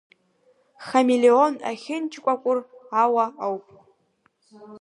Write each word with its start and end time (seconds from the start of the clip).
Хамелеон 0.85 1.55
ахьынчкәакәыр 1.69 2.59
ауа 3.01 3.25
ауп. 3.45 3.65